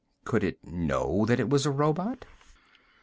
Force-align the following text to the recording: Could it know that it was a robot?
Could 0.25 0.43
it 0.43 0.57
know 0.65 1.27
that 1.27 1.39
it 1.39 1.47
was 1.51 1.67
a 1.67 1.69
robot? 1.69 2.25